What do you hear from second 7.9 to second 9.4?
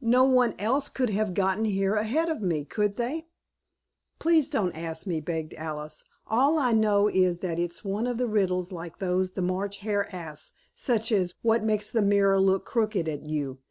of the riddles like those